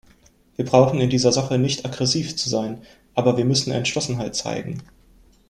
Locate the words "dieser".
1.11-1.31